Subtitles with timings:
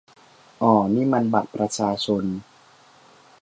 [0.61, 2.23] อ่อ นี่มันบัตรประชาชน